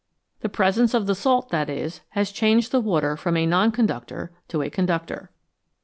[0.39, 4.31] The presence of the salt, that is, has changed the water from a non conductor
[4.47, 5.29] to a conductor.